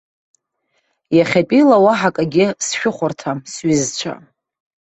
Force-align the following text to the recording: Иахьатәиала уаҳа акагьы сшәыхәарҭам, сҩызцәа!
Иахьатәиала 1.17 1.77
уаҳа 1.85 2.09
акагьы 2.11 2.45
сшәыхәарҭам, 2.65 3.37
сҩызцәа! 3.51 4.13